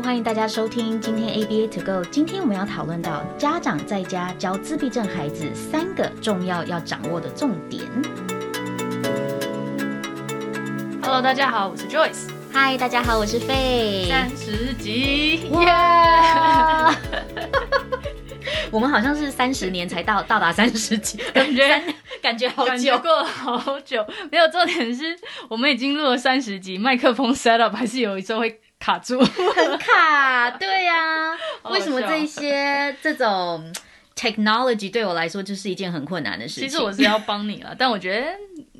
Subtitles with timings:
[0.00, 2.02] Hello，欢迎大家收听今天 ABA To Go。
[2.10, 7.84] 今天我们要讨论到家长在家教自闭症孩子三个重要要掌握的重点。
[11.02, 12.30] Hello，大家好，我是 Joyce。
[12.52, 14.08] Hi，大家好，我是 Faye。
[14.08, 16.94] 三十集，哇！
[18.72, 21.82] 我们好像是三十年才到到达三十集， 感觉
[22.22, 24.06] 感觉好久，过了好久。
[24.30, 30.50] 没有，重点是我们已经录了三十集，麦克风 set up 还是有一时候会卡住，很卡。
[30.52, 31.30] 对呀、
[31.62, 33.72] 啊，为什么这些这种
[34.16, 36.68] technology 对我来说就是一件很困难的事情？
[36.68, 38.26] 其实我是要帮你了， 但我觉得。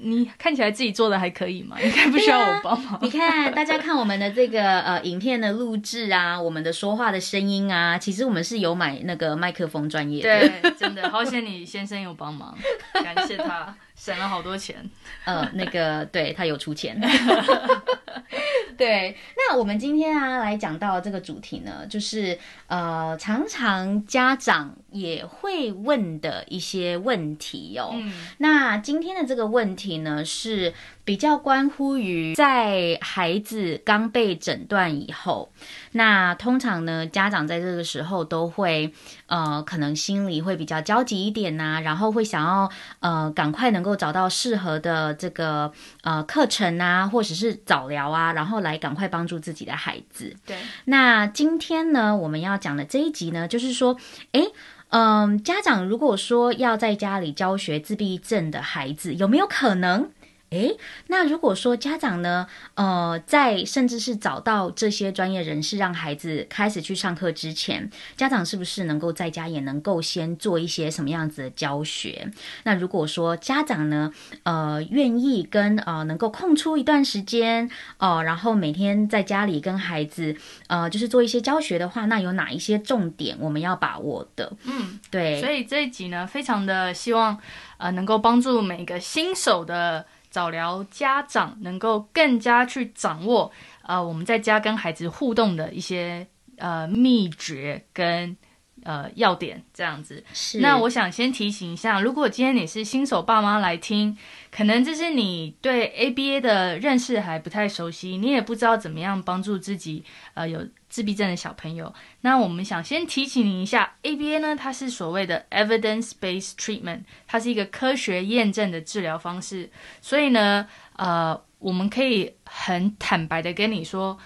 [0.02, 1.76] 你看起来自己做的还可以嘛？
[1.78, 2.98] 应该不需要我帮忙。
[3.02, 10.48] 你看，大家看我们的这个呃影片的录制啊，我们的说话的声音啊，其实我们是有买那个麦克风专业的。
[10.62, 12.56] 对，真的好险你先生有帮忙，
[12.94, 14.76] 感谢他 省了好多钱。
[15.26, 16.98] 呃，那个对他有出钱。
[18.78, 27.90] 对，那我们今天啊来讲到这个主题呢，就是呃常常家长也会问的一些问题哦。
[27.94, 28.12] 嗯。
[28.38, 30.74] 那今天的这个问题呢是。
[31.02, 35.50] 比较关乎于在孩子刚被诊断以后，
[35.90, 38.92] 那通常呢，家长在这个时候都会，
[39.26, 50.36] 呃，可能心里会比较焦急一点呐、啊，然后会想要，呃，赶快能够找到适合的这个呃课程啊，或者是早疗啊，然后来赶快帮助自己的孩子。
[50.46, 50.56] 对。
[50.84, 53.96] 那今天呢，我们要讲的这一集呢，就是说，
[54.30, 54.44] 诶，
[54.90, 60.10] 嗯、家长如果说要在家里教学自闭症的孩子，有没有可能？
[60.50, 72.28] 诶，那如果说家长呢，呃，在甚至是找到这些专业人士让孩子开始去上课之前，家长是不是能够在家也能够先做一些什么样子的教学？
[72.64, 74.12] 那如果说家长呢，
[74.42, 80.34] 呃，愿意跟呃能够空出一段时间，哦、呃，然后每天在家里跟孩子，
[80.66, 84.52] 呃，就是做一些教学的话，那有哪一些重点我们要把握的？
[84.64, 85.40] 嗯，对。
[85.40, 87.38] 所以这一集呢，非常的希望，
[87.78, 90.04] 呃，能够帮助每个新手的。
[90.30, 93.50] 早疗家长能够更加去掌握，
[93.82, 96.26] 呃，我们在家跟孩子互动的一些
[96.56, 98.36] 呃秘诀跟
[98.84, 100.24] 呃要点，这样子。
[100.32, 100.60] 是。
[100.60, 104.16] 那我想先提醒一下，如果今天你是新手爸妈来听，
[104.50, 110.04] 可能就是你对 ABA 的认识还不太熟悉，你也不知道怎么样帮助自己，
[110.34, 110.66] 呃，有。
[110.90, 119.70] 自闭症的小朋友，那我们想先提醒你一下，ABA 呢，它是所谓的 evidence-based treatment，它是一个科学验证的治疗方式。
[120.02, 124.18] 所以呢，呃，我们可以很坦白的跟你说，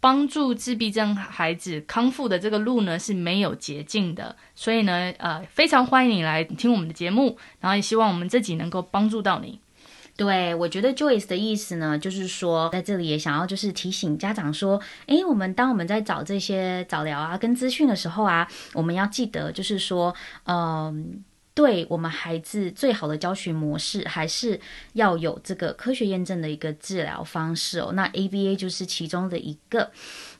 [0.00, 4.34] 帮助自闭症孩子康复的这个路呢是没有捷径的。
[4.54, 9.60] 所以呢，呃，非常欢迎你来听我们的节目，然后也希望我们自己能够帮助到你。
[10.18, 20.12] 对，我觉得 Joyce 的意思呢，就是说在这里也想要就是提醒家长说，诶，我们当我们在找这些早疗啊跟资讯的时候啊，我们要记得就是说，
[20.46, 21.22] 嗯，
[21.54, 24.60] 对我们孩子最好的教学模式，还是
[24.94, 27.92] 要有这个科学验证的一个治疗方式哦。
[27.94, 29.88] 那 ABA 就是其中的一个。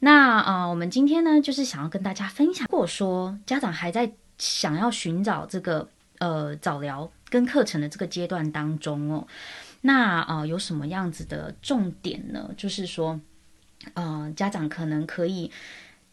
[0.01, 5.89] 那啊、我们今天呢，就是想要跟大家分享，如果说家长还在想要寻找这个
[6.19, 9.25] 呃早疗跟课程的这个阶段当中哦。
[9.89, 12.51] 那呃，有什么样子的重点呢？
[12.59, 13.19] 就是说，
[13.95, 15.51] 呃，家长可能可以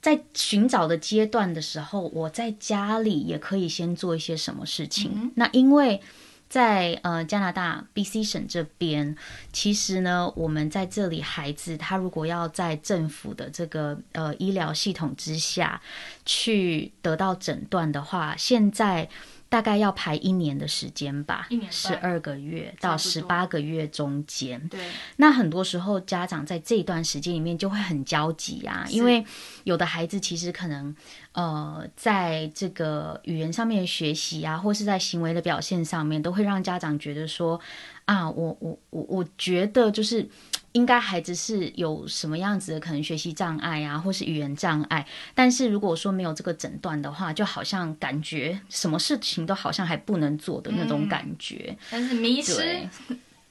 [0.01, 5.11] 在寻找的阶段的时候，我在家里也可以先做一些什么事情。
[5.13, 5.99] 嗯、那因为
[6.47, 9.17] 在呃加拿大 BC 省这边，
[9.51, 15.81] 其实呢，我们在这里孩子他如果要在政府的这个呃医疗系统之下
[16.25, 19.09] 去得到诊断的话，现在。
[19.47, 24.67] 大概要排一年的时间吧，一年十二个月到十八个月中间。
[24.67, 24.79] 对，
[25.17, 29.23] 那很多时候家长在这段时间里面就会很焦急啊，因为
[29.63, 30.93] 有的孩子其实可能
[31.31, 37.59] 呃，在这个语言上面的学习啊，或是在行为的表现上面，都会让家长觉得说
[38.05, 40.27] 啊，我我我我觉得就是。
[40.75, 45.07] 应该孩子是有什么样子的可能学习障碍啊，或是语言障碍。
[45.33, 51.69] 但是如果说没有这个诊断的话，就好像感觉什么事情都好像还不能做的那种感觉。
[51.69, 52.85] 嗯、但是迷失，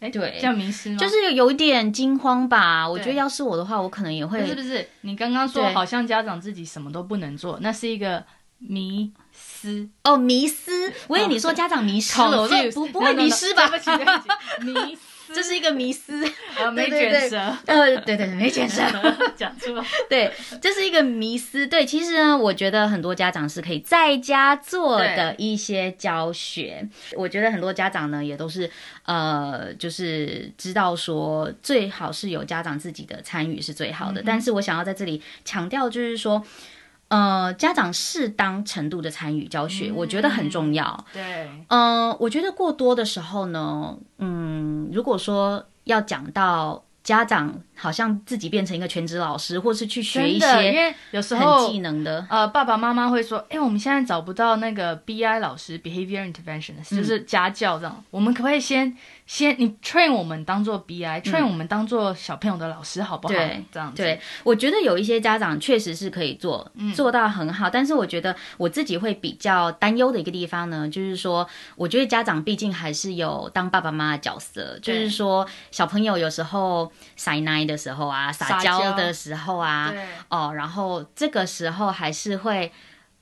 [0.00, 0.98] 哎， 对，叫迷失吗？
[0.98, 2.86] 就是有一点惊慌吧。
[2.86, 4.46] 我觉得要是我的话，我可能也会。
[4.46, 4.86] 是不是？
[5.00, 8.22] 你刚刚说好像家长自己什么都不能做，那是一个
[8.58, 10.92] 迷失哦，迷失。
[11.08, 13.66] 我以为你说家长迷失了，我说不不会迷失吧？
[14.60, 15.13] 迷思。
[15.34, 16.24] 这是一个迷思，
[16.56, 17.36] 呃，没卷舌，
[17.66, 18.82] 呃，对对对，没卷舌，
[19.36, 21.66] 讲出来， 对，这是一个迷思。
[21.66, 26.88] 对，其实呢，我觉得很多家长是可以在家做的一些教学。
[27.16, 28.70] 我觉得很多家长呢，也都是
[29.04, 34.20] 呃，就是知道说，最好是有家长自己的参与是最好的。
[34.20, 36.44] 嗯、但是我想要在这里强调，就是说。
[37.08, 41.04] 呃，家长适当程度的参与教学，嗯，我觉得很重要。
[41.12, 47.60] 对，呃，我觉得过多的时候呢，嗯，如果说要讲到家长。
[47.76, 52.26] 好像自己变成一个全职老师，或是去学一些，因为有时候技能的。
[52.30, 57.94] 呃，爸爸妈妈会说：“哎、欸，我们现在找不到那个 BI 老师 （Behavior Interventionist），就是家教这样。
[57.98, 63.34] 嗯、我们可不可以先先你 train 我们当做 BI，train、嗯、我们当做小朋友的老师，好不好？
[63.34, 64.02] 对，这样子。
[64.02, 67.68] 对，我觉得有一些家长确实是可以做，做到很好。
[67.68, 71.46] 嗯、但是我觉得我自己会比较担忧的一个地方呢，就是说，
[71.76, 79.92] 我觉得家长毕竟还是有当爸爸妈妈的角色，就是说，小朋友有时候撒奶的时候啊，撒娇的时候啊，
[80.28, 82.72] 哦，然后这个时候还是会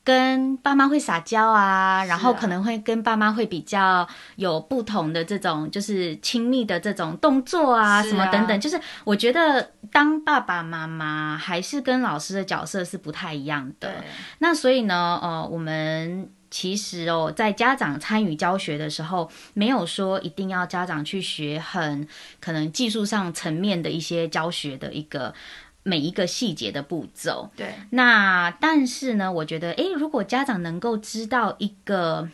[0.04, 4.06] 跟爸妈会撒娇啊，然后可能会跟爸妈会比较
[4.36, 13.92] 有不同的这种就是亲密的这种动作啊，什么等等，就是我觉得当爸爸妈妈还是跟老师的角色是不太一样的。
[14.38, 16.30] 那所以呢，呃，我们。
[16.52, 22.06] 其实哦，在家长参与教学的时候，没有说一定要家长去学很
[22.40, 25.34] 可能技术上层面的一些教学的一个
[25.82, 27.50] 每一个细节的步骤。
[27.56, 32.28] 对，那但是呢，我觉得，诶，如果家长能够知道一个。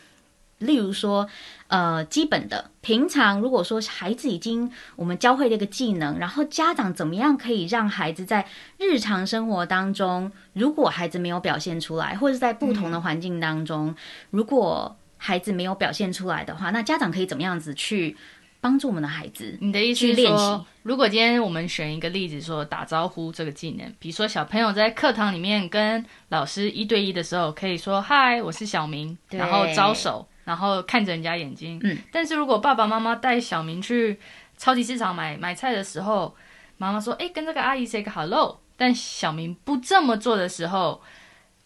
[0.59, 1.29] 例如说，
[1.69, 8.47] 呃，基本的，平常如果说孩子已经我们教会这个技能，然后家长怎么样可以让孩子在
[8.77, 13.95] 日常生活当中，如果孩子没有表现出来，或者是在不同的环境当中，
[14.31, 18.17] 如果孩子没有表现出来的话，那家长可以怎么样子去
[18.61, 19.57] 帮助我们的孩子？
[19.61, 30.27] 你的意思是说，如果今天我们选一个例子说打招呼这个技能，比如说小朋友在课堂里面跟老师一对一的时候，可以说嗨，我是小明，然后招手。
[30.49, 34.19] 然后看着人家眼睛，嗯，但是如果爸爸妈妈带小明去
[34.57, 36.35] 超级市场买买菜的时候，
[36.79, 41.03] 妈妈说，哎，跟这个阿姨 say 个 hello，但小明不这么做的时候，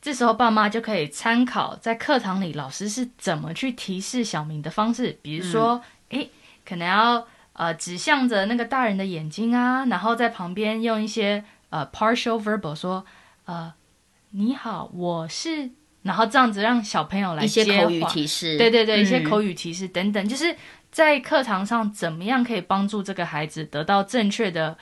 [0.00, 6.28] 这时候爸妈就可以参考在课堂里老师是怎么去提示小明的方式，比如说，哎、嗯，
[6.64, 13.06] 可能要呃指向着那个大人的眼睛啊，然后在旁边用一些呃 partial verbal 说，
[13.44, 13.72] 呃，
[14.30, 15.70] 你好，我是。
[16.02, 20.54] 然后这样子让小朋友来接一些口语提示，对对对，一些口语提示等等，嗯、就是
[20.90, 24.76] 在课堂上怎么样可以帮助这个孩子得到正确的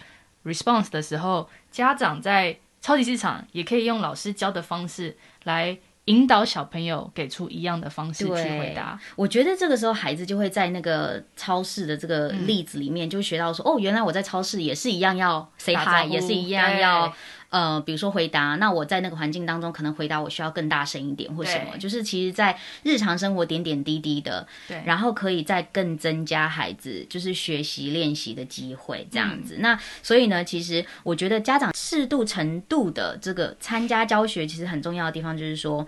[0.44, 5.14] response 的时候，家长在超级市场也可以用老师教的方式
[5.44, 5.76] 来
[6.06, 8.98] 引导小朋友给出一样的方式去回答。
[9.16, 17.14] 我觉得这个时候孩子就会在那个超市的这个例子里面就会学到说，嗯、哦，原来我在超市也是一样要 say hi，也是一样要。
[17.50, 29.56] 呃，比如说回答，那我在那个环境当中，可能回答我需要更大声一点，或什么，就是其实，在日常生活点点滴滴的，对，然后可以再更增加孩子就是学习练习的机会，这样子。
[29.56, 35.86] 嗯、那所以呢，其实我觉得家长适度程度的这个参加教学，其实很重要的地方就是说，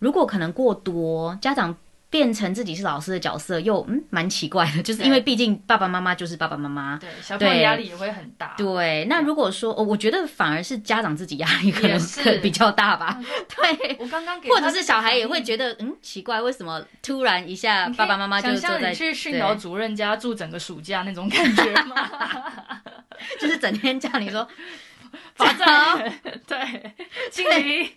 [0.00, 1.76] 如果可能过多，家长。
[2.14, 8.54] 变成自己是老师的角色，又嗯蛮奇怪的， 就是因为毕竟爸爸妈妈就是爸爸妈妈，对，小朋友压力也会很大。
[8.56, 13.20] 对，那如果说，我觉得反而是家长自己压力可能是比较大吧。
[13.56, 21.96] 对，我刚刚给，或者是小孩也会觉得嗯奇怪，为什么突然一下爸爸妈妈就坐在像你去训导主任家住整个暑假那种感觉吗？
[23.40, 24.46] 就是整天叫你说。
[25.36, 26.12] 罚站，
[26.46, 26.56] 对，
[27.30, 27.90] 经理，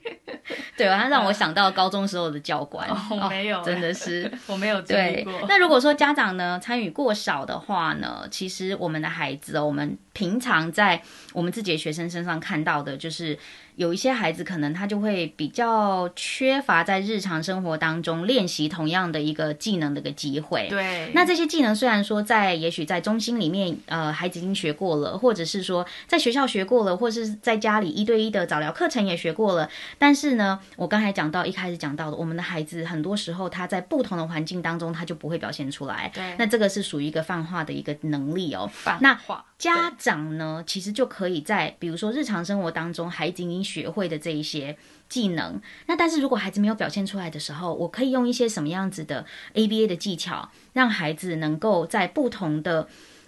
[0.76, 5.34] 对，他让我想到高中时候的教官，我、哦、没有、哦，真的是我没有经历过。
[5.48, 11.02] 那如果说家长呢参与过少的话呢，其实我们的孩子哦，我们平常在
[11.34, 13.38] 我们自己的学生身上看到的就是。
[13.78, 20.66] 有一些孩子可能他就会比较缺乏在日常生活当中练习同样的一个技能的一个机会。
[20.68, 36.12] 对，那这些技能虽然说在也许在中心里面，呃，孩子已经学过了，或者是说在学校学过了，或是在家里一对一的早疗课程也学过了，但是呢，我刚才讲到一开始讲到的，我们的孩子很多时候他在不同的环境当中他就不会表现出来。
[36.14, 38.70] 对，那这个是属于一个泛化的一个能力哦。
[38.72, 39.00] 泛化。
[39.00, 44.78] 那家长呢，其实就可以在比如说日常生活当中，孩子已经学会的这一些
[45.10, 52.88] 技能，那但是如果孩子没有表现出来的时候，我可以用一些什么样子的 ABA 的技巧，让孩子能够在不同的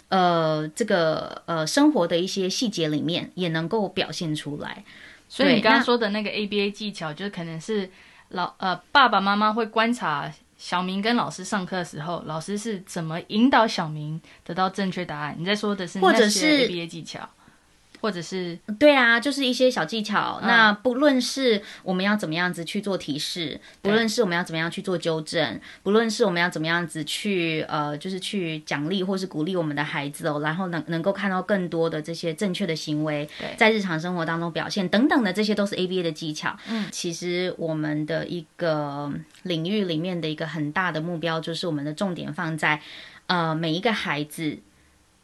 [0.09, 4.83] 呃这个呃生活的一些细节里面也能够表现出来。
[5.27, 7.89] 所以你刚刚说的那个 ABA 技巧，就是可能是
[8.29, 15.35] 老呃爸爸妈妈会观察小明跟老师上课的时候，老师是怎么引导小明得到正确答案？
[15.37, 17.29] 你在说的是那些 ABA 技巧？
[18.01, 20.39] 或者是对啊，就是一些小技巧。
[20.41, 33.27] 嗯、那不论是我们要怎么样子去做提示，不论是我们要怎么样去做纠正，不论是我们要怎么样子去呃，就是去奖励或是鼓励我们的孩子哦，然后能能够看到更多的这些正确的行为
[33.57, 36.57] 在日常生活当中表现等等的，这些都是 ABA 的技巧。
[36.69, 39.11] 嗯，其实我们的一个
[39.43, 42.81] 领域里面的一个很大的目标，就是我们的重点放在
[43.27, 44.59] 呃每一个孩子。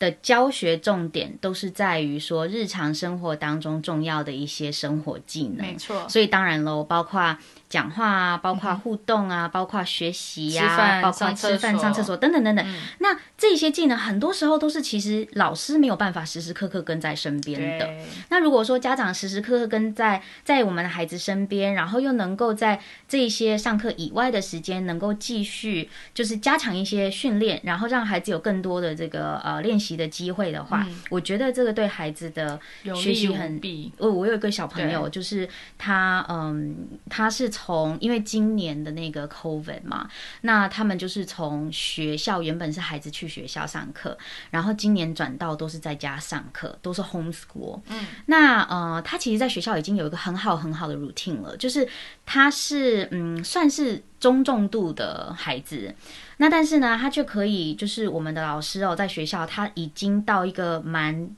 [0.05, 6.07] 的教学重点都是在于说日常生活当中重要的一些生活技能，没错。
[6.07, 7.35] 所以当然喽，包括
[7.67, 12.63] 讲话啊，包括互动啊，嗯、包括学习呀、啊，包括吃饭、上厕所等等等等。
[12.63, 17.89] 嗯、那这些技能很多时候都是其实老师没有办法时时刻刻跟在身边的。
[18.29, 29.94] 那如果说家长时时刻刻跟在在我们的孩子身边，然后又能够在这些上课以外的时间能够继续就是加强一些训练，然后让孩子有更多的这个呃练习。
[29.95, 32.59] 习的机会的话，嗯、我觉得这个对孩子的
[32.93, 33.91] 学习很必。
[33.97, 35.47] 哦，我有一个小朋友，就是
[35.77, 40.09] 他，嗯，他是从因为今年的那个 COVID 嘛，
[40.41, 44.17] 那他们就是从学校原本是孩子去学校上课，
[44.51, 47.79] 然后今年转到都是在家上课，都是 homeschool。
[47.87, 51.87] 嗯，那呃，他其实在学校已经有一个很好很好的 routine 了，就是
[52.25, 55.93] 他是嗯，算是中重度的孩子。
[56.37, 61.29] 那但是呢，他却可以，就是我们的老师哦，在学校他已经到一个蛮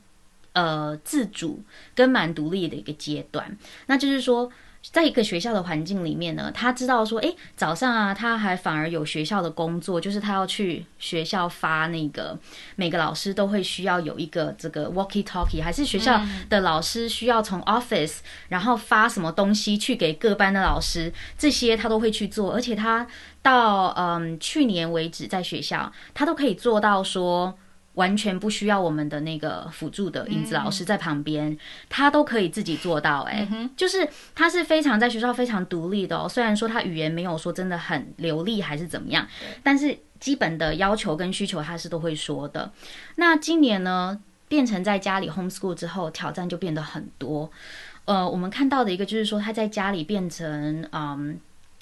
[0.52, 1.62] 呃自主
[1.94, 3.56] 跟蛮独立的一个阶段。
[3.86, 4.50] 那就是说，
[4.82, 12.38] 在一个学校的环境里面呢，他知道说，诶，早上啊，他还反而有学校的工作，就是他要去学校发那个
[12.76, 23.06] 每个老师都会需要有一个这个 walkie talkie，还是学校的老师需要从 office 然后发什么东西去给各班的老师，这些他都会去做，而且他。
[23.40, 27.56] 到嗯，去年为止，在学校他都可以做到说，
[27.98, 33.32] 完全不需要我们的那个辅助的影子老师在旁边，嗯、他都可以自己做到、欸。
[33.32, 36.28] 哎、嗯，就是他是非常在学校非常独立的哦。
[36.28, 39.26] 虽然说他语言没有说真的很流利还是怎么样，
[39.64, 42.70] 但是基本的要求跟需求他是都会说的。
[43.16, 47.50] 那今年呢，变成在家里 homeschool 之后，挑战就变得很多。
[48.04, 51.40] 呃，我们看到的一个就是说他在家里变成嗯。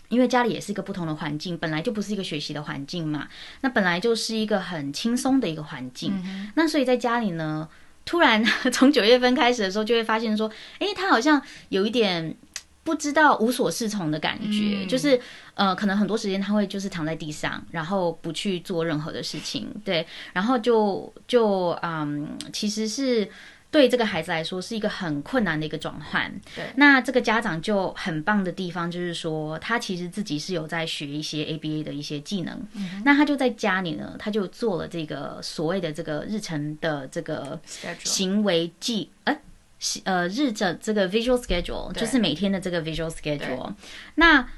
[0.09, 3.29] 因为家里也是一个不同的环境，本来就不是一个学习的环境嘛，
[3.63, 7.69] 那本来就是一个很轻松的一个环境，嗯、那所以在家里呢，
[8.05, 12.37] 突然 从九月份开始的时候，就会发现说，诶，他好像有一点
[12.85, 15.21] 不知道无所适从的感觉，嗯、就是
[15.55, 23.29] 呃，可能很多时间他会就是躺在地上，然后不去做任何的事情，对，然后就就嗯，其实是。
[23.71, 26.33] 对这个孩子来说是一个很困难的一个转换。
[26.55, 32.55] 对，那这个家长就很棒的地方就是说，他其实自己是有在学一些 ABA 的一些技能。
[32.75, 37.61] 嗯，那他就在家里呢，他就做了这个所谓的这个日程的这个
[38.03, 39.39] 行为记，哎，
[40.05, 43.75] 呃，日程这个 visual schedule，就是每天的这个 visual schedule。
[44.15, 44.49] 那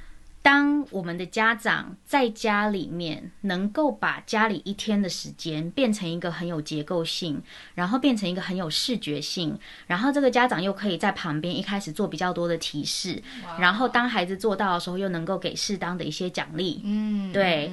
[0.48, 7.42] 当我们的家长在家里面能够把家里一天的时间变成一个很有结构性，
[7.74, 16.80] 然后变成一个很有视觉性，然后这个家长又可以在旁边一开始做比较多的提示，哇然后当孩子做到的时候，又能够给适当的一些奖励。
[16.82, 17.70] 嗯，对，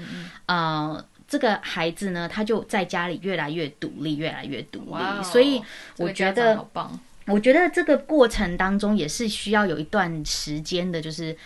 [0.47, 4.89] 嗯、呃，这个孩子呢，他就在家里越来越独立，越来越独立。
[4.89, 5.61] 哇所以
[5.97, 6.99] 我觉得，好棒。
[7.27, 11.37] 我觉得这个过程当中也是需要有一段时间的，就是。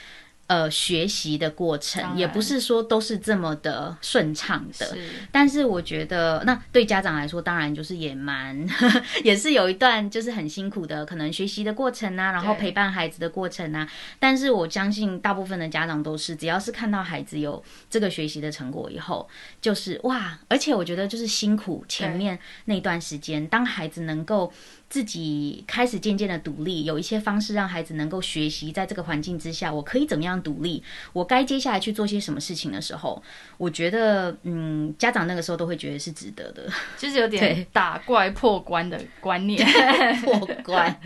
[0.50, 8.68] 呃，学习的过程也不是说都是这么的顺畅的，是但是我觉得那对家长来说，当然就是也蛮，
[9.24, 13.88] 也是有一段就是很辛苦的，可能学习的过程啊，然后陪伴孩子的过程啊。
[14.18, 19.30] 但是我相信大部分的家长都是，只要是看到孩子有这个学习的成果以后，
[19.62, 24.52] 就是哇，而且我觉得就是辛苦前面那段时间，当孩子能够。
[24.90, 30.84] 自己开始渐渐的独立，有一些方式让孩子能够学习，在这个环境之下，我可以怎么样独立？
[31.14, 33.22] 我该接下来去做些什么事情的时候，
[33.58, 36.68] 我觉得，嗯，家长那个时候都会觉得是值得的，
[36.98, 39.64] 就是有点打怪破关的观念。
[40.26, 41.00] 破关，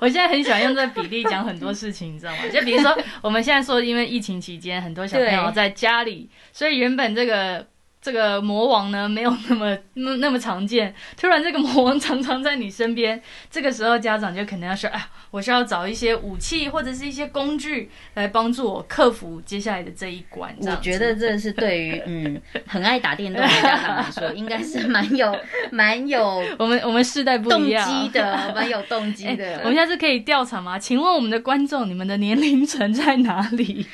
[0.00, 2.48] 我现在很喜欢用这个比例讲很多事情，你知道吗？
[2.52, 7.64] 就比如说，我们现在说，因为疫情期间，很多小朋友在家里，所以原本这个。
[8.04, 10.94] 这个魔王呢，没有那么那那么常见。
[11.16, 13.18] 突然这个魔王常常在你身边，
[13.50, 25.34] 这个时候家长就可能要说：“哎，我需要找一些武器或者是一些工具来帮助我克服接下来的这一关。”我觉得这是对于 嗯很爱打电动的家长来说，应该是蛮有
[25.72, 29.60] 蛮有 我们我们世代不一样动机的，蛮有动机的。
[29.60, 30.78] 我们现在是可以调查吗？
[30.78, 33.86] 请问我们的观众，你们的年龄层在哪里？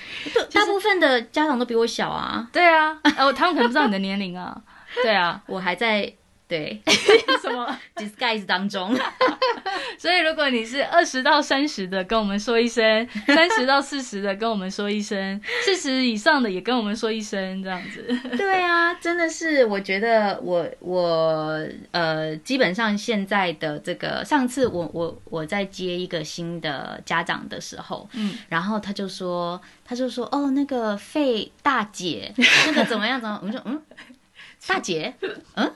[0.52, 2.48] 大部分的家长都比我小啊。
[2.52, 3.99] 对啊，哦，他们可能不知道你的。
[4.00, 4.60] 年龄啊，
[5.02, 6.12] 对啊，我还在
[6.48, 6.80] 对。
[7.40, 7.78] 什么？
[7.96, 8.94] Disguise 当中，
[10.00, 18.02] 所以如果你是二十到三十的，跟我们说一声； 三十到四十的，跟我们说一声；四十以上的也跟我们说一声，这样子。
[18.34, 32.32] 对啊，真的是，我觉得我我呃，基本上现在的这个，上次我我我在接一个新的家长的时候，嗯，然后他就说，他就说，哦，那个费大姐，
[32.68, 33.20] 那个怎么样？
[33.20, 33.38] 怎么？
[33.42, 33.82] 我们就嗯。
[34.66, 35.14] 大姐，
[35.54, 35.72] 嗯，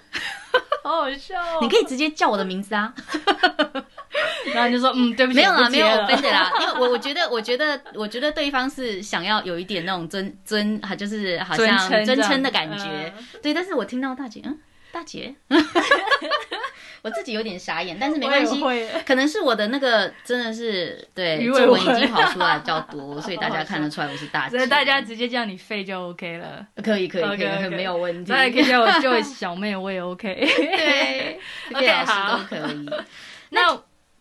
[0.82, 1.58] 好好笑哦！
[1.62, 2.94] 你可以直接叫我的名字啊，
[4.54, 14.58] 然后你就说，嗯，对不起，没有啦，没有，分的啦， 因为我我觉得，我觉得，我觉得对方是想要有一点那种尊尊，哈，就是好像尊称的感觉，对，但是我听到大姐，嗯。
[14.92, 15.34] 大姐，
[17.02, 18.62] 我自己有点傻眼，但是没关系，
[19.04, 24.56] 可能是我的那个真的是对皱纹已经跑出来比较多，所以大家看得出来我是大姐。
[24.56, 27.34] 所以大家直接叫你费就 OK 了，可以可以可
[27.66, 28.30] 以，没有问题。
[28.30, 30.32] 大家可以叫我 Joyce 小妹，我也 OK。
[30.32, 31.40] 对
[31.74, 32.88] ，OK 老师都可以。
[33.50, 33.76] 那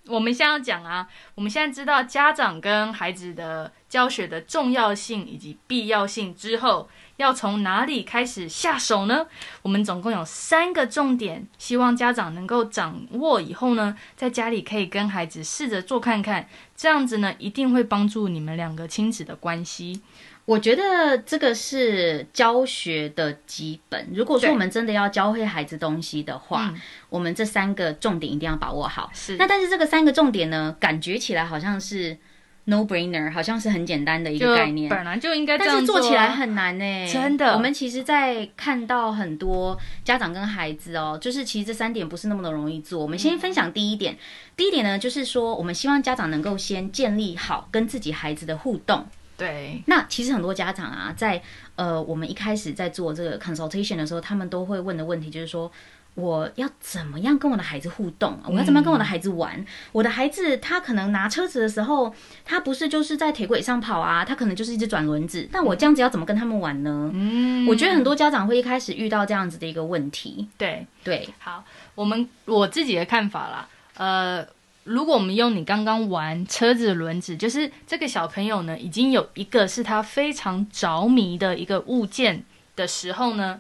[0.08, 6.90] 我们现在要讲啊，我们现在知道家长跟孩子的教学的重要性以及必要性之后。
[7.18, 9.28] 要从哪里开始下手呢？
[9.62, 20.02] 我们总共有三个重点，希望家长能够掌握以后呢，在家里可以跟孩子试着做看看，这样子呢，一定会帮助你们两个亲子的关系。
[20.46, 24.08] 我觉得这个是教学的基本。
[24.14, 29.10] 如果说我们真的要教会孩子东西的话，嗯、我们这三个重点一定要把握好。
[29.14, 29.38] 是。
[29.38, 32.18] 那但是这个三个重点呢，感觉起来好像是。
[32.66, 37.12] No brainer，好像是很简单的一个概念，本来就应该这样做，但是做起来很难呢、欸。
[37.12, 43.02] 真的，我们其实，在看到很多家长跟孩子哦，就是其实这三点不是那么的容易做。
[43.02, 44.18] 我们先分享第一点，嗯、
[44.56, 49.06] 第一点呢，就是说我们希望家长能够先建立好跟自己孩子的互动。
[49.38, 51.42] 对，那其实很多家长啊，在
[51.76, 55.72] 呃，我们一开始在做这个 consultation 的时候，他们都会问的问题就是说。
[56.16, 58.38] 我要怎么样跟我的孩子互动？
[58.46, 59.60] 我要怎么样跟我的孩子玩？
[59.60, 62.14] 嗯、我的孩子他可能拿车子的时候，
[62.46, 65.50] 他不是就是在铁轨上跑啊，他可能就是一直转轮子。
[65.52, 67.10] 但我这样子要怎么跟他们玩呢？
[67.12, 70.48] 嗯，我觉得很多家长会一开始遇到这样子的一个问题。
[70.56, 74.46] 对对，好，我们我自己的看法啦，呃，
[74.84, 82.44] 如果我们用你刚刚玩车子轮子，就是这个小朋友呢，已经有一个是他非常着迷的一个物件
[82.76, 83.60] 的时候呢，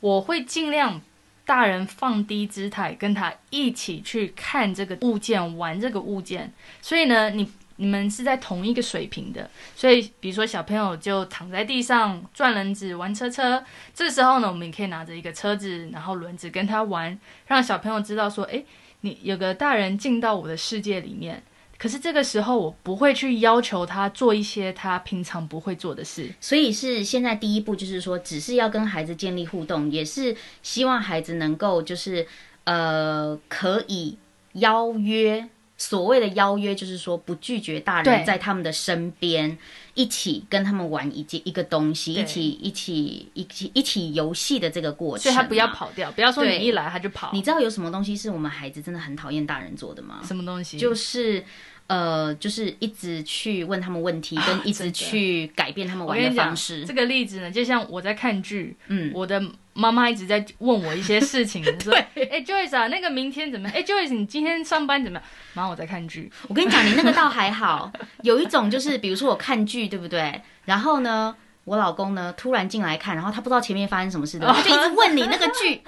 [0.00, 1.00] 我会尽量。
[1.46, 6.50] 大人放低姿态，跟他一起去看这个物件，玩这个物件。
[6.80, 9.50] 所以呢，你你们是在同一个水平的。
[9.76, 18.64] 所以，比如说小朋友就躺在地上转轮子玩车车，这时候呢，我们也可以拿着一个车子，然后轮子跟他玩，让小朋友知道说，诶，
[19.04, 21.42] 你有个大人进到我的世界里面。
[21.76, 26.32] 可是这个时候，我不会去要求他做一些他平常不会做的事。
[26.40, 32.26] 所以是现在第一步，就是说，只是要跟孩子建立互动，也是希望孩子能够就是
[32.64, 34.16] 呃，可以
[34.54, 35.46] 邀约。
[35.76, 39.58] 所谓的邀约，就是说不拒绝大人在他们的身边，
[39.94, 45.24] 一起跟他们玩一件一个东西，一起一起一起一起游戏的这个过程。
[45.24, 47.30] 所以他不要跑掉，不要说你一来他就跑。
[47.32, 50.20] 你知道有什么东西是我们孩子真的很讨厌大人做的吗？
[50.24, 50.78] 什么东西？
[50.78, 51.44] 就是。
[51.86, 56.84] 呃，就是一直去问他们问题，跟一直去改变他们玩的方式。
[56.86, 59.42] 这个例子呢，就像我在看剧，嗯，我的
[59.74, 63.76] 妈妈一直在问我一些事情， 说，哎、欸、，Joyce 啊，那个明天怎么样？
[63.76, 65.28] 哎、欸、，Joyce，你今天上班怎么样？
[65.52, 66.30] 妈，我在看剧。
[66.48, 67.92] 我跟你讲，你那个倒还好。
[68.22, 70.40] 有一种就是，比如说我看剧，对不对？
[70.64, 75.82] 然后呢，我老公呢突然进来看，然后他不知道前面发生什么事的，他就一直问你那个剧。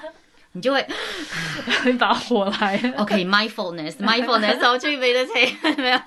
[0.56, 0.84] 你就会
[1.84, 2.80] 一把火来。
[2.96, 5.32] OK，mindfulness，mindfulness， 我去背的词
[5.76, 5.98] 没有？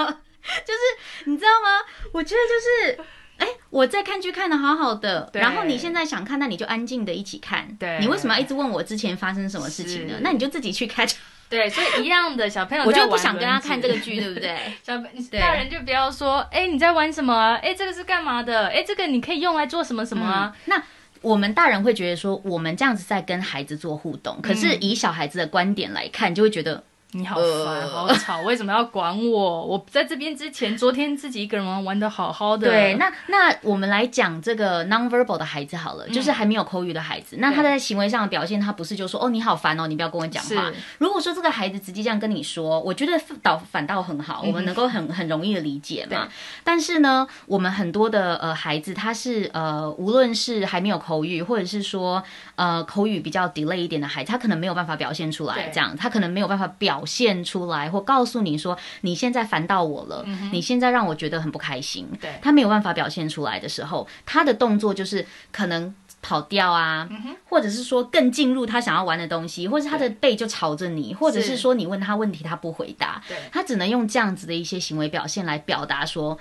[0.66, 1.86] 就是你知道吗？
[2.12, 3.02] 我觉得就是，
[3.38, 7.68] 哎、欸，我在看剧看的好好的，然后你现在想看，那你就安静的一起看。
[7.80, 10.16] 对，你为什么要一直问我之前发生什么事情呢？
[10.22, 11.08] 那你就自己去看。
[11.48, 14.58] 对，所以一样的小朋友，我就不想跟他看这个剧，对不对？
[14.82, 14.98] 小
[15.40, 17.54] 大人就不要说，哎、欸，你在玩什么啊？
[17.56, 18.68] 哎、欸，这个是干嘛的？
[18.68, 20.52] 哎、欸，这个你可以用来做什么什么啊？
[20.56, 20.84] 嗯、那。
[21.22, 27.44] 我们大人会觉得说，我们这样子在跟孩子做互动，可是以小孩子的观点来看，就会觉得你好烦，
[27.82, 29.66] 呃、好吵，为什么要管我？
[29.66, 32.70] 我在这边之前，昨天自己一个人玩玩的好好的。
[32.70, 37.38] 对，那那我们来讲这个 nonverbal 的孩子好了，嗯、就是还没有口语的孩子。
[37.40, 40.72] 那他在行为上的表现，他不是就说哦你好烦哦，你不要跟我讲话。
[41.00, 46.28] 如果说这个孩子直接这样跟你说，我觉得倒反倒很好，我们能够很很容易的理解嘛。
[46.64, 56.99] 但是呢，我们很多的呃孩子，他是呃无论是还没有口语，或者是说呃口语比较 delay 一点的孩子，他可能没有办法表现出来，这样他可能没有办法表。
[57.00, 62.06] 表现出来，或告诉你说你现在烦到我了，嗯、你现在让我觉得很不开心。
[62.20, 76.38] 对，他没有办法表现出来的时候，他的动作就是可能跑掉啊，嗯、或者是说更进入他想要玩的东西，或者是他的背就朝着你，或者是说你问他问题他不回答，对，他只能用这样子的一些行为表现来表达说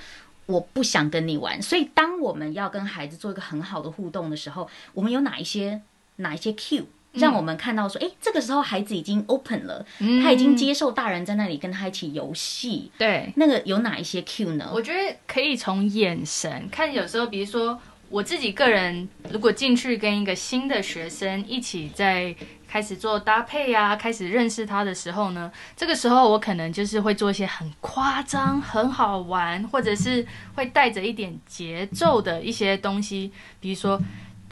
[0.47, 1.63] 我不想跟你玩。
[1.63, 5.81] 所以当我们要跟孩子做一个很好的互动的时候，我们有哪一些
[6.17, 6.85] 哪一些 cue？
[7.19, 12.91] 让我们看到说，哎、欸，这个时候孩子已经 open 了，嗯、他已经接受大人在那里跟他一起游戏。
[12.97, 14.71] 对，那个有哪一些 cue 呢？
[14.73, 17.79] 我觉得可以从眼神看，有时候比如说
[18.09, 22.35] 我自己个人，如果进去跟一个新的学生一起在
[22.69, 34.01] 开始做搭配啊，开始认识他的时候呢，这个时候我可能就是会做一些很夸张、很好玩，或者是会带着一点节奏的一些东西，比如说。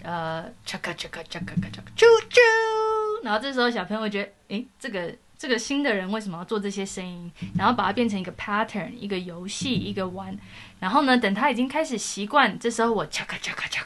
[0.07, 3.25] 呃，恰卡恰卡恰卡恰卡，啾啾。
[3.25, 7.29] 然后这时候小朋友会觉得，诶，这个这个新的人为什么要做这些声音？
[7.59, 10.39] 然后把它变成一个 pattern，一个游戏，一个玩。
[10.79, 13.81] 然后呢，等他已经开始习惯，这时候我 cha cha cha cha，，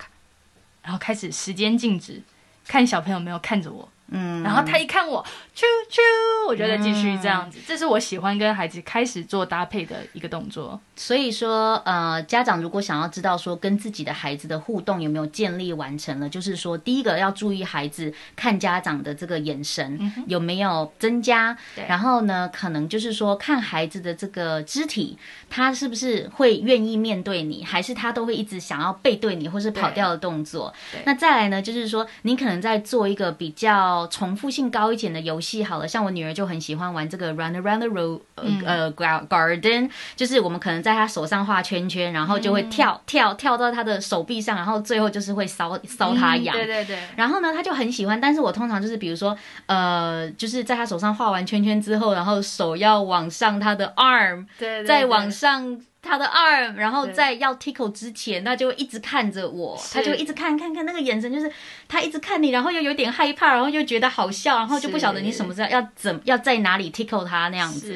[0.82, 2.22] 然后开始时间静止，
[2.66, 3.88] 看小朋友没有看着我。
[4.10, 6.00] 嗯，然后他一看我，啾啾，
[6.48, 10.80] 我觉得继续这样子，嗯、这是我喜欢跟孩子开始做搭配的一个动作。
[10.96, 25.16] 所以说，呃，家长如果想要知道说跟自己的孩子的互动有没有建立完成了，就是说，第一个要注意孩子看家长的这个眼神有没有增加，嗯、然后呢，可能就是说看孩子的这个肢体，
[25.48, 30.74] 他是不是会愿意面对你，还是他都会一直想要背对你或是跑掉的动作。
[31.04, 33.99] 那再来呢，就是说你可能在做一个比较。
[34.08, 38.20] 重复性高一点的游戏好了，像我女儿就很喜欢玩这个 Run Around the Road，
[38.64, 46.56] 呃，Garden，就是我们可能在她手上画圈圈，然后就会跳、嗯、跳跳到她的手臂上，然后最后就是会搔搔她痒。
[46.56, 46.98] 对对对。
[47.16, 49.36] 然后呢，她就很喜欢，但是我通常就是比如说，
[49.66, 55.80] 呃，就是在她手上画完圈圈之后，然后手要往上她的 arm，对，对，对，再往上。
[56.02, 61.52] 他的 arm，然后在要 tickle 之前，他就会一直看着我，他就一直看看看那个眼神，就是
[61.86, 67.94] 他一直看你，然后又有点害怕，然后又觉得好笑，然后就不晓得你什么时候要怎要在哪里 tickle 他那样子。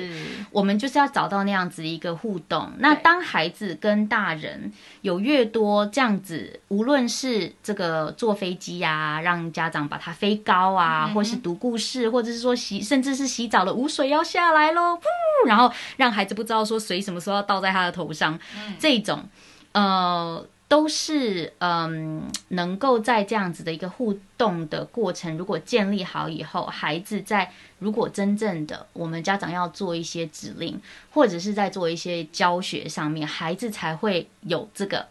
[0.50, 2.70] 我们就是要找到那样子一个互动。
[2.78, 14.98] 那当孩子跟大人有越多这样子，无论是这个坐飞机呀、啊，让家长把他飞高啊，或是读故事，或者是说洗，甚至是洗澡的污水要下来喽，
[15.46, 17.93] 然后让孩子不知道说水什么时候要倒在他的。
[17.94, 18.38] 头上，
[18.78, 19.24] 这种，
[19.72, 30.80] 呃，都是嗯、呃，能够在这样子的一个互动的过程，如果建立好以后，孩子在如果真正的我们家长要做一些指令，
[31.12, 35.06] 或者是在做一些教学上面，孩子才会有这个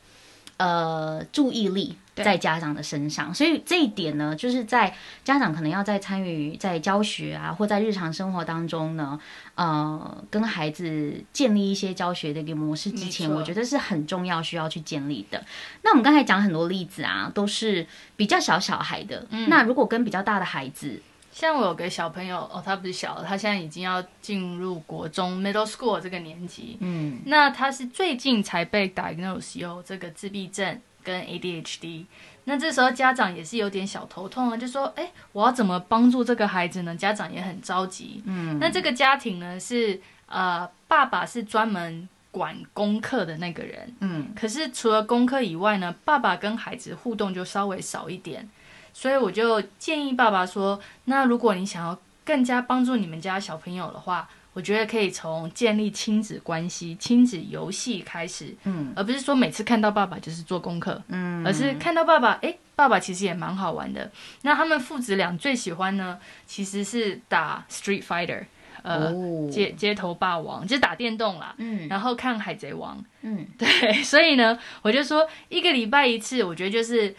[0.58, 1.98] 呃注意力。
[2.15, 9.19] 在家长的身上，所以这一点呢，就是在家长可能要在参与在教学啊，或在日常生活当中呢，
[9.56, 15.43] 呃，跟孩子建立一些教学的一个模式之前，我觉得是很重要需要去建立的。
[15.82, 19.26] 那我们刚才讲很多例子啊，都是比较小小孩的。
[19.32, 26.78] 嗯，那如果跟比较大的孩子，像我有个小朋友哦，他不是小，他现在已经要进入国中 middle school 这个年级。
[26.80, 30.80] 嗯，那他是最近才被 diagnose 有这个自闭症。
[31.04, 32.06] 跟 ADHD，
[32.46, 38.24] 那这时候家长也是有点小头痛啊，就说：“哎，我要怎么帮助这个孩子呢？”家长也很着急。
[38.26, 43.96] 嗯，那这个家庭呢是呃，爸爸是专门管功课的那个人。
[44.00, 48.50] 嗯，可是除了功课以外呢，爸爸跟孩子互动就稍微少一点，
[48.94, 64.12] 所以我就建议爸爸说：“那如果你想要更加帮助你们家小朋友的话。”我觉得可以从建立亲子关系、亲子游戏开始，嗯，而不是说每次看到爸爸就是做功课，嗯，而是看到爸爸，哎，爸爸其实也蛮好玩的。
[64.44, 68.44] 那他们父子俩最喜欢呢，其实是打 Street Fighter，
[68.84, 77.16] 呃，哦、街街头霸王，就是打电动啦，嗯，然后看海贼王，嗯， 对，所以呢，我就说一个礼拜一次，我觉得就是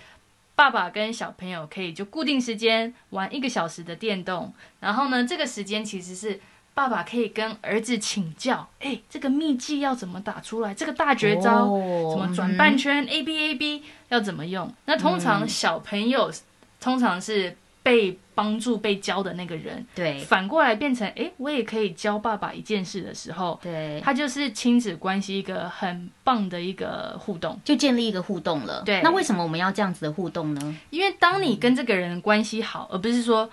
[0.54, 6.40] 爸爸跟小朋友可以就固定时间玩一个小时的电动，然后呢，这个时间其实是。
[6.74, 10.74] 爸爸可以跟儿子请教，哎，这个秘技要怎么打出来？
[10.74, 11.66] 这个大绝招
[12.10, 14.72] 怎么转半圈？A B A B 要怎么用？
[14.86, 16.32] 那通常小朋友
[16.80, 28.82] 通常是被帮助、被教的那个人，对，反过来变成，哎，我也可以教爸爸一件事的时候，对，他就是亲子关系一个很棒的一个互动，就建立一个互动了。
[28.84, 30.76] 对，那为什么我们要这样子的互动呢？
[30.90, 33.48] 因为当你跟这个人关系好，而不是说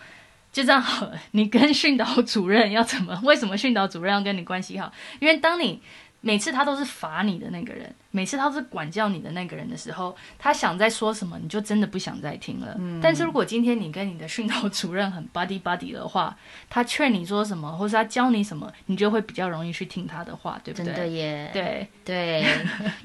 [0.52, 3.20] 就这样好了，你跟训导主任要怎么？
[3.24, 4.92] 为什么训导主任要跟你关系好？
[5.20, 5.82] 因为当你
[6.20, 12.76] 每次他都是罚你的那个人，每次他都是管教你的那个人的时候，他想再说什么，你就真的不想再听了。
[12.78, 13.00] 嗯。
[13.02, 16.38] 但是如果今天你跟你的训导主任很 buddy buddy 的话，
[16.70, 20.86] 他劝你说什么，或是他教你什么，你就会比较容易去听他的话，对不对？
[20.86, 21.50] 真的耶。
[21.54, 22.46] 对对，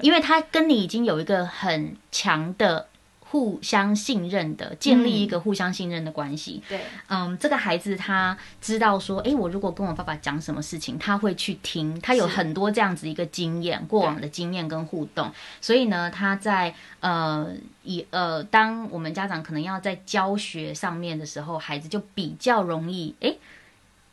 [0.01, 2.87] 因为他跟你已经有一个很强的。
[3.29, 6.63] 互相信任的，建立一个互相信任的关系。
[6.69, 11.99] 对，嗯，这个孩子他知道说，哎，我如果跟我爸爸讲什么事情，他会去听。
[11.99, 15.29] 他有很多这样子一个经验，过往的经验跟互动。
[15.59, 23.35] 所以呢，他在呃以呃，当我们家长可能要在教学上面的时候，孩子就比较容易哎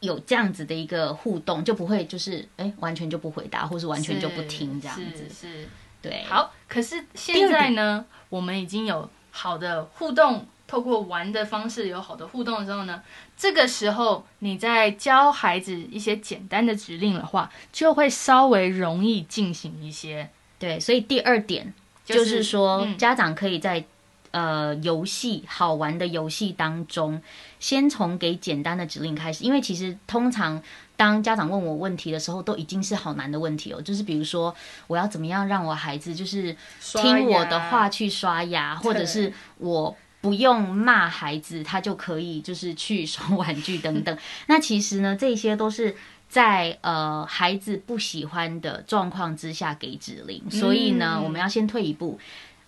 [0.01, 5.29] 有这样子的一个互动，就不会就是哎完全就不回答，或是完全就不听这样子。
[5.29, 5.49] 是。
[5.49, 5.69] 是
[6.03, 13.01] 对，好，可是现在呢，我们已经有好的互动，透过玩的方式有好的互动的时候呢，
[13.37, 20.29] 这个时候你在教孩子一些简单的指令的话，就会稍微容易进行一些。
[20.59, 21.73] 对，所以第二点
[22.05, 23.85] 就是说，就是嗯、家长可以在
[24.33, 27.23] 呃游戏好玩的游戏当中，
[27.61, 30.61] 先从给简单的指令开始，因为其实通常。
[30.97, 33.83] 当家长问我问题的时候，都已经是好难的问题哦。
[33.83, 34.55] 就是比如说，
[34.87, 44.17] 我要怎么样让我孩子就是听我的话去刷牙，或者是我不用骂孩子，他就可以就是去收玩具等等。
[44.47, 45.97] 那其实呢，这些都是
[46.29, 50.49] 在呃孩子不喜欢的状况之下给指令。
[50.51, 52.21] 所以呢，我们要先退一步，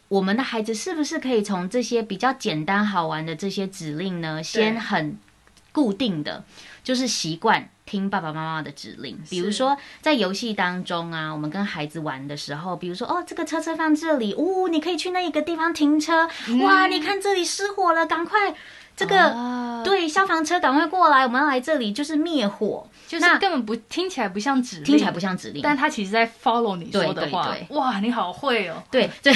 [0.08, 5.16] 我们的孩子是不是可以从这些比较简单好玩的这些指令呢，先很
[5.70, 6.44] 固定的
[6.82, 7.70] 就是习惯。
[7.86, 18.52] 听爸爸妈妈的指令，比如说在游戏当中啊，我们跟孩子玩的时候，比如说哦，这个车车放这里，哦，你可以去那一个地方停车，嗯、哇，你看这里失火了，赶快
[18.96, 27.66] 这个、啊、对消防车赶快过来，我们要来这里就是灭火，就是根本不听起来不像指令，听起来不像指令，但他其实在 follow 你说的话，对对。
[27.68, 29.32] 对，哇，你好会哦，对对，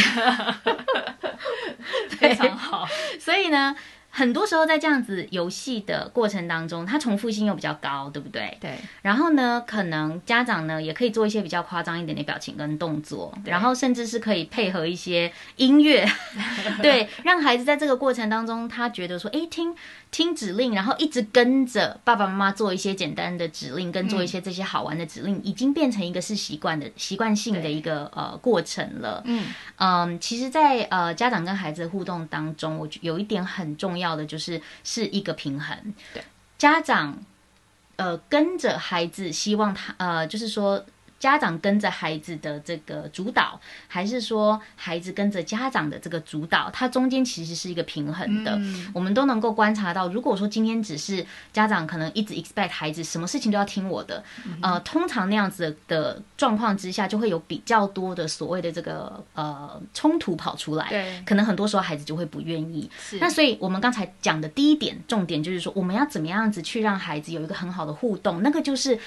[2.18, 2.84] 非常好，
[3.20, 3.76] 所以呢。
[4.11, 8.57] 很多时候在这样子游戏的过程当中，它重复性又比较高，对不对？
[8.61, 8.77] 对。
[9.03, 16.05] 然后呢，可能家长呢也可以做一些比较夸张一点的表情跟动作，然后甚至是可以配合一些音乐，
[16.83, 19.75] 对，让孩子在这个过程当中，他觉得说，哎，听
[20.11, 29.23] 听指令，然后一直跟着爸爸妈妈做一些简单的指令，跟做一些这些好玩的指令，嗯、已经变成一个是习惯的习惯性的一个呃过程了。
[29.25, 29.46] 嗯
[29.77, 33.99] 嗯，其实在，在呃家长跟孩子的互动当中，我觉有一点很重要。
[34.00, 36.24] 要的就是是一个平衡，对
[36.58, 37.16] 家长，
[37.94, 40.84] 呃，跟着孩子，希望他，呃，就是说。
[41.20, 46.70] 家长跟着孩子的这个主导，还是说孩子跟着家长的这个主导？
[46.72, 48.56] 它中间其实是一个平衡的。
[48.56, 60.88] 嗯、我们都能够观察到，如果说今天只是家长可能一直 expect 孩子什么事情都要听我的，嗯、呃，通常那样子的状况之下，就会有比较多的所谓的这个呃冲突跑出来。
[60.88, 62.90] 对，可能很多时候孩子就会不愿意。
[62.98, 63.18] 是。
[63.18, 68.42] 那所以我们刚才讲的第一点重点就是说，我们要怎么样子去让孩子有一个很好的互动？
[68.42, 68.98] 那个就是。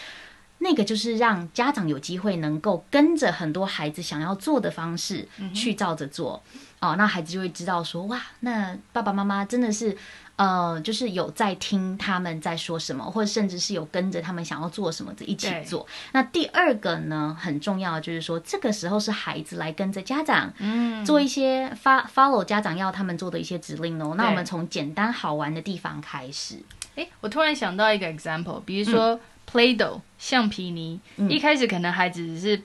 [0.64, 6.42] 那个就是让家长有机会能够跟着很多孩子想要做的方式去照着做，
[6.80, 9.96] 嗯、哦，那孩子就会知道说，哇，那爸爸妈妈真的是，
[10.38, 15.86] 呃，就是有在听他们在说什么，或者甚至是有跟着他们想要做什么的一起做。
[16.14, 24.16] 那第二个呢，很重要就是说，这个时候是孩子来跟着家长，嗯，做一些 follow 家长要他们做的一些指令哦。
[24.16, 26.56] 那我们从简单好玩的地方开始。
[26.96, 29.14] 诶，我突然想到一个 example，比如说。
[29.16, 29.20] 嗯
[29.54, 32.62] Play-Doh 橡皮泥，嗯、一开始可能孩子只是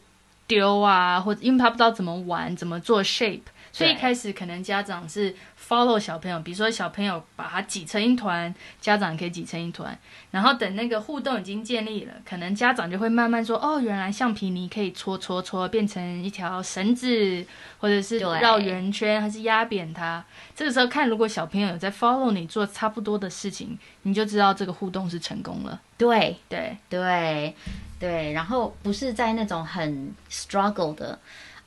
[0.46, 5.36] 丢啊，或者因为他不知道怎么玩，怎么做 shape，所以一开始可能家长是。
[5.68, 9.96] Follow 小朋友，比如说小朋友把它挤成一团，家长可以挤成一团，
[10.30, 17.44] 然后等那个互动已经建立了，可能家长就会慢慢说，哦，原来橡皮泥可以搓搓搓变成一条绳子，
[17.78, 20.24] 或者是绕圆圈，还是压扁它。
[20.56, 25.78] 这个时候看，如果小朋友有在 follow 你做差不多的事情，你就知道这个互动是成功了。
[25.98, 27.54] 对对对
[27.98, 31.18] 对，然后不是在那种很 struggle 的。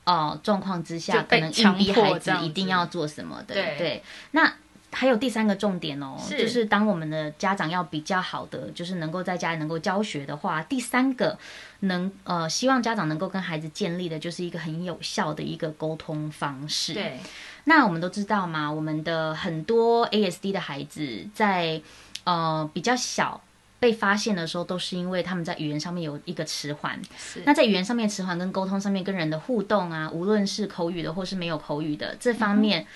[0.04, 4.02] 哦，状况之下可能硬逼孩子一定要做什么的，对，对。
[4.32, 4.52] 那
[4.90, 11.38] 还有第三个重点哦，是就是当我们的家长要比较好的，就是能够在家里能够教学的话，第三个
[11.80, 16.92] 能呃，希望家长能够跟孩子建立的就是一个很有效的一个沟通方式。
[16.92, 17.18] 对，
[17.64, 21.80] 那我们都知道嘛，我们的很多 ASD 的孩子在
[22.24, 23.40] 呃比较小
[23.82, 27.02] 被发现的时候，都是因为他们在语言上面有一个迟缓。
[27.18, 32.82] 是那在语言上面迟缓跟沟通上面跟人的互动啊，无论是口语的或是没有口语的这方面。
[32.82, 32.86] 嗯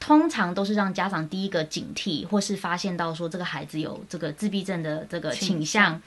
[0.00, 6.00] 通常都是让家长第一个警惕，或是发现到说这个孩子有这个自闭症的这个倾向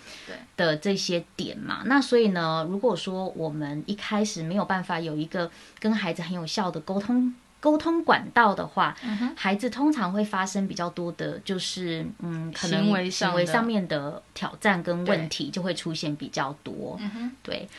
[0.56, 1.82] 的这些点嘛。
[1.84, 16.98] 那所以呢，如果说我们一开始没有办法有一个跟孩子很有效的沟通沟通管道的话，嗯，孩子通常会发生比较多的，就是嗯，可能行为上面的挑战跟问题就会出现比较多。
[17.00, 17.70] 嗯，对。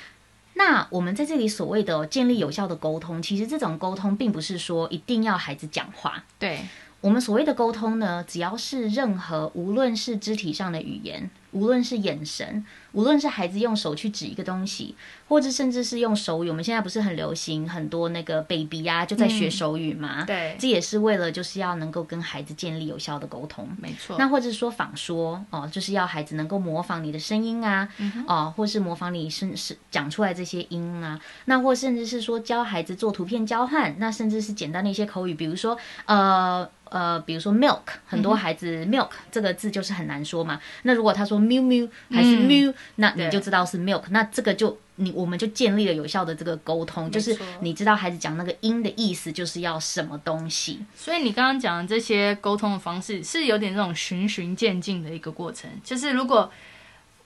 [0.55, 6.23] 那我们在这里所谓的建立有效的沟通，其实这种沟通并不是说一定要孩子讲话。
[6.39, 6.61] 对，
[7.01, 11.29] 我们所谓的沟通呢，只要是任何，无论是肢体上的语言。
[11.53, 14.95] 无论是眼神，无论是孩子用手去指一个东西，
[15.29, 20.27] 或者甚至是用手语，我们现在不是很流行很多那个 baby 呀、啊，就在学手语嘛、嗯。
[20.27, 23.69] 对，这也是为了就是要能够跟孩子建立有效的沟通。
[23.81, 24.17] 没错。
[24.19, 31.21] 那或者说仿说哦，就是要孩子能够模仿你的声音啊，嗯、哦，或是模仿你是是讲出来这些音啊。
[31.45, 36.69] 那或甚至是说教孩子做图片交换，那甚至是简单的一些口语，比如说呃。
[36.93, 40.61] 呃，比如说 milk，很多孩子 milk、嗯、这个字就是很难说嘛。
[40.83, 44.05] 那如果他说 miu 还是 miu，、嗯、那你就知道是 milk。
[44.11, 50.81] 那这个就你我们就建立了有效的这个沟通，就是你知道孩子讲那个音的意思就是要什么东西。
[50.95, 55.69] 所以你刚刚讲的这些沟通的方式是有点这种循循渐进的一个过程。
[55.83, 56.51] 就是如果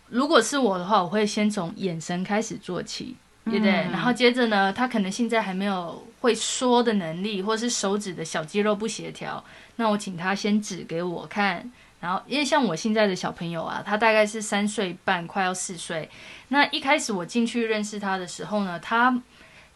[0.09, 3.16] 如果是我的话，我会先从眼神开始做起。
[3.48, 3.70] 对不对？
[3.70, 9.44] 然后接着呢，他可能现在还没有会说的能力，或是手指的小肌肉不协调。
[9.76, 11.70] 那我请他先指给我看。
[11.99, 16.09] 然后，因为像我现在的小朋友啊，他大概是三岁半，快要四岁。
[16.49, 19.23] 那一开始我进去认识他的时候呢，他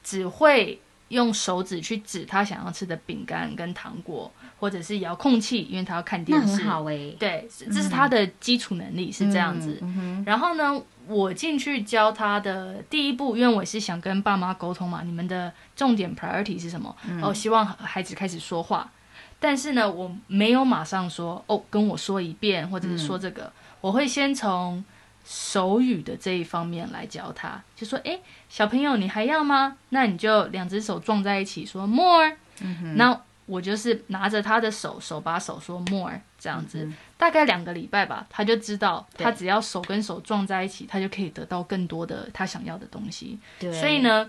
[0.03, 6.47] 只会用手指去指他想要吃的饼干跟糖果，或者是遥控器，因为他要看电视。
[6.47, 7.17] 那很好欸。
[7.19, 9.79] 对，这是他的基础能力，嗯、是这样子。
[9.83, 16.95] 嗯、然后呢，我进去教他的第一步，因为我是想跟爸妈沟通嘛，你们的重点 priority 是什么？
[17.09, 18.93] 嗯、哦，希望孩子开始说话。
[19.40, 24.85] 但是呢，我没有马上说哦，跟我说一遍，或者是说这个，嗯、我会先从
[25.24, 29.76] 手语的这一方面来教他，就说：哎，小朋友，你还要吗？
[29.88, 32.37] 那你就两只手撞在一起说 more。
[32.61, 36.20] 嗯，那我就是拿着他的手，手把手说 more。
[36.38, 43.38] 这样子，嗯、大概两个礼拜吧，他就知道，他只要手跟手撞在一起，他就可以得到更多的他想要的东西。
[43.59, 44.26] 对，所以呢，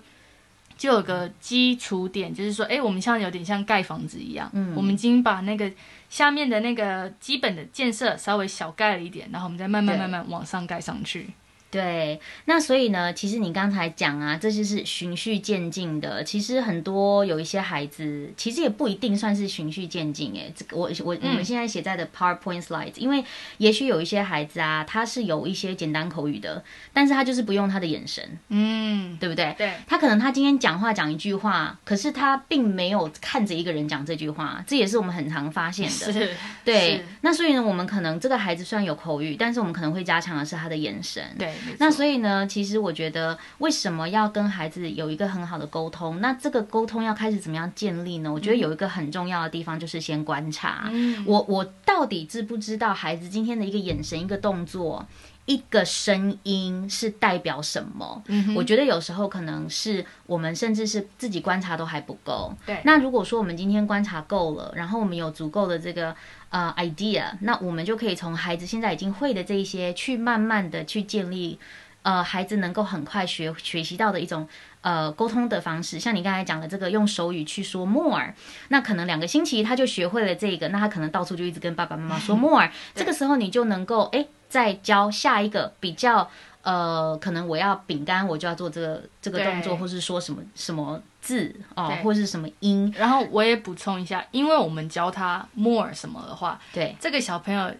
[0.82, 5.72] 就有个基础点，就是说，哎，我们现在有点像盖房子一样，嗯，我们已经把那个
[6.10, 11.30] 下面的那个基本的建设稍微小盖了一点，然后我们再慢慢慢慢往上盖上去。
[11.72, 16.22] 对，那所以呢，其实你刚才讲啊，这就是循序渐进的。
[16.22, 20.34] 其实很多有一些孩子，其实也不一定算是循序渐进。
[20.36, 23.24] 哎，这个我我我们现在写在的 PowerPoint Slides，因为
[23.58, 29.56] 也许有一些孩子啊，他是有一些简单口语的，但是他就是不用他的眼神，嗯，对不对？
[29.58, 36.12] 对，他可能他今天讲话讲一句话，可是他并没有看着一个人讲这句话，这也是我们很常发现的。
[36.12, 37.06] 是，对。
[37.22, 41.24] 那所以呢，我们可能这个孩子虽然有口语，但是我们可能会加强的是他的眼神。
[41.40, 41.54] 对。
[41.78, 46.20] 那所以呢，其实我觉得，为什么要跟孩子有一个很好的沟通？
[46.22, 48.32] 那这个沟通要开始怎么样建立呢？
[48.32, 50.90] 我觉得有一个很重要的地方，就是先观察。
[50.92, 55.08] 嗯，我我到底知不知道孩子今天的一个眼神、一个动作、
[55.46, 58.24] 一个声音是代表什么？
[58.28, 62.54] 嗯，我觉得有时候可能是我们甚至是自己观察都还不够。
[62.66, 62.80] 对。
[62.84, 66.16] 那如果说我们今天观察够了，然后我们有足够的这个。
[66.52, 71.58] 呃，idea，那我们就可以从孩子现在已经会的这一些，去慢慢的去建立，
[72.02, 74.46] 呃，孩子能够很快学学习到的一种
[74.82, 75.98] 呃沟通的方式。
[75.98, 78.34] 像你刚才讲的这个，用手语去说 more，
[78.68, 86.30] 那可能两个星期他就学会了这个，那他可能到处就一直跟爸爸妈妈说 more，这个时候你就能够哎，再教下一个比较。
[86.64, 92.94] 呃，可能我要饼干，我就要做这个这个动作，或是说什么什么字哦，或是什么音。
[92.96, 97.72] 然后我也补充一下，因为我们教他 more 什么的话，对这个小朋友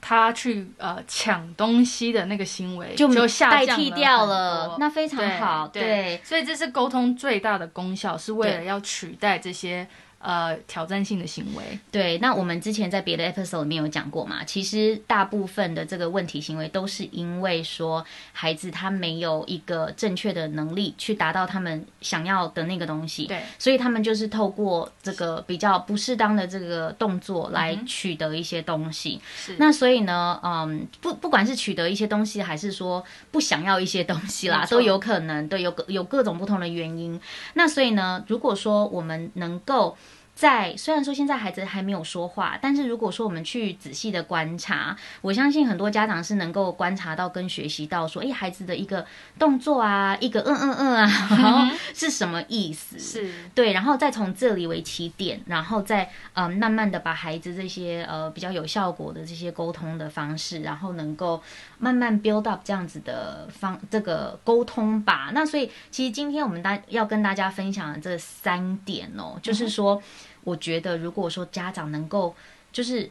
[0.00, 5.66] 他去呃抢东西的那个行为就就代替掉了，那非常好。
[5.66, 9.84] 对，对，所以这是沟通最大的功效，是为了要取代这些
[10.20, 12.18] 呃，挑战性的行为，对。
[12.18, 23.40] 那我们之前在别的 episode 里面有讲过嘛，其实大部分的这个问题行为都是因为说孩子他没有一个正确的能力去达到他们想要的那个东西，对。
[23.60, 29.20] 所以他们就是透过这个比较不适当的这个动作来取得一些东西。
[29.36, 29.54] 是。
[29.60, 37.20] 那所以呢，嗯，不不管是取得一些东西，还是说不想要一些东西啦，都有可能，对，有各有各种不同的原因。
[37.54, 39.96] 那所以呢，如果说我们能够
[40.38, 49.04] 在虽然说现在孩子还没有说话，但是如果说我们去仔细的观察，我相信很多家长是能够观察到跟学习到说，哎，孩子的一个
[49.36, 52.96] 动作啊，一个嗯嗯嗯啊，然后是什么意思？
[53.00, 61.42] 是对，然后再从这里为起点，然后再呃慢慢的把孩子这些呃比较有效果的这些沟通的方式，然后能够
[61.78, 65.32] 慢慢 build up 这样子的方这个沟通吧。
[65.34, 70.00] 那所以其实今天我们大要跟大家分享的这三点哦，就是说。
[70.48, 72.34] 我觉得，如果说家长能够
[72.72, 73.10] 就是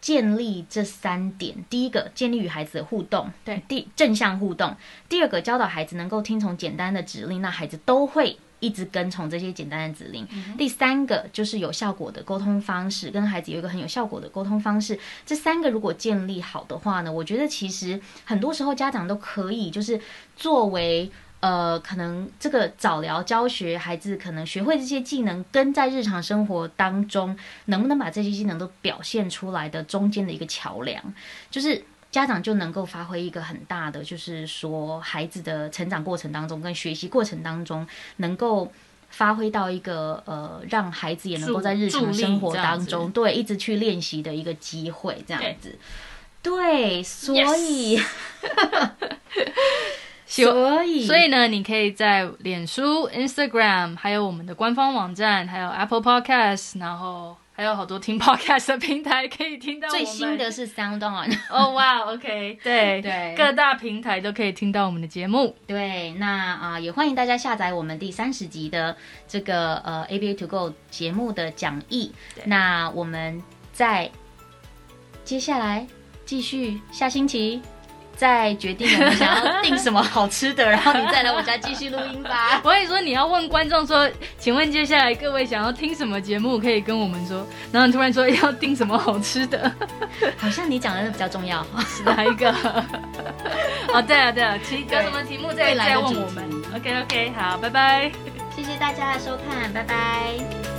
[0.00, 4.70] 建立这三点，第一个建立与孩子的互动，对，第正向互动；
[5.08, 10.26] 第二个教导孩子能够听从简单的指令，那孩子都会一直跟从这些简单的指令。
[10.32, 14.98] 嗯、第三个就是有效果的沟通方式，跟孩子有一个很有效果的沟通方式。
[15.26, 20.00] 这三个如果建立好的话呢，我觉得其实很多时候家长都可以就是
[20.36, 21.10] 作为。
[21.40, 27.34] 呃，可能这个早疗教学，孩子可能学会这些技能，跟在日常生活当中
[27.64, 31.02] 能不能把这些技能都表现出来的中间的一个桥梁，
[31.50, 37.86] 就是家长就能够发挥一个很大的，就是说孩子的成长过程当中跟学习过程当中，
[38.16, 38.70] 能够
[39.08, 45.78] 发挥到一个呃，让孩子也能够在日常生活当中对一直去练习的一个机会，这样子。
[46.42, 46.52] 对，
[47.00, 47.98] 对，所以。
[50.30, 59.88] 所以，所以呢，你可以在脸书、Instagram，还有我们的官方网站，还有 Apple Podcast，然后还有好多听 Podcast 的平台可以听到。
[59.88, 61.28] 最新的是 Sound On。
[61.50, 65.56] 哦，哇，OK，对对，各大平台都可以听到我们的节目。
[65.66, 72.12] 对，那啊、呃，也欢迎大家下载我们第三十集的这个呃 ABA To Go 节目的讲义。
[72.44, 74.08] 那我们在
[75.24, 75.84] 接下来
[76.24, 77.60] 继续下星期。
[78.20, 82.60] 再决定我们想要订什么好吃的，然后你再来我家继续录音吧。
[82.62, 84.06] 我跟你说，你要问观众说，
[84.38, 87.46] 请问接下来各位想要听什么节目，可以跟我们说。
[87.72, 89.72] 然后你突然说要订什么好吃的，
[90.36, 92.52] 好像你讲的比较重要，是哪一个？
[93.88, 96.44] 哦，对啊，对啊，有什么题目再来问我们。
[96.76, 98.12] OK OK，好，拜拜，
[98.54, 100.69] 谢谢大家的收看，拜拜。